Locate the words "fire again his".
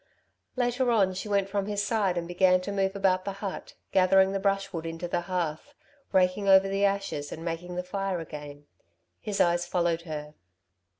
7.83-9.39